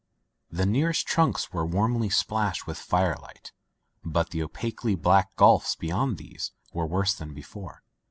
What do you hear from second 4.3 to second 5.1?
the opaquely